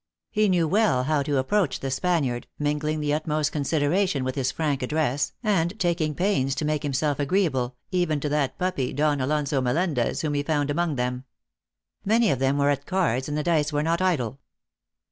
He 0.31 0.49
knew 0.49 0.67
well 0.67 1.03
how 1.03 1.21
to 1.21 1.37
approach 1.37 1.79
the 1.79 1.91
Spaniard, 1.91 2.47
mingling 2.57 3.01
the 3.01 3.13
utmost 3.13 3.51
consideration 3.51 4.23
with 4.23 4.33
his 4.33 4.51
frank 4.51 4.81
address, 4.81 5.33
and 5.43 5.79
taking 5.79 6.15
pains 6.15 6.55
to 6.55 6.65
make 6.65 6.81
himself 6.81 7.19
agreeable, 7.19 7.75
even 7.91 8.19
to 8.21 8.29
that 8.29 8.57
puppy, 8.57 8.93
Don 8.93 9.21
Alonso 9.21 9.61
Melendez, 9.61 10.21
whom 10.21 10.33
he 10.33 10.41
found 10.41 10.71
among 10.71 10.95
them. 10.95 11.25
Many 12.03 12.31
of 12.31 12.39
them 12.39 12.57
were 12.57 12.71
at 12.71 12.87
cards, 12.87 13.29
and 13.29 13.37
the 13.37 13.43
dice 13.43 13.71
were 13.71 13.83
not 13.83 14.01
idle. 14.01 14.39